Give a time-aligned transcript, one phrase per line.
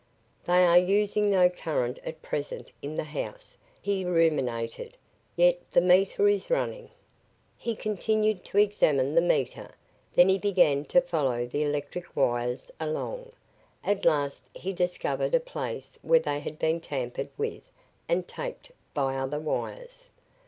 [0.45, 4.97] "They are using no current at present in the house," he ruminated.
[5.35, 6.89] "Yet the meter is running."
[7.55, 9.75] He continued to examine the meter.
[10.15, 13.31] Then he began to follow the electric wires along.
[13.83, 17.61] At last he discovered a place where they had been tampered with
[18.09, 20.09] and tapped by other wires.